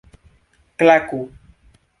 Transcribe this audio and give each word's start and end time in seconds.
klaku 0.79 1.21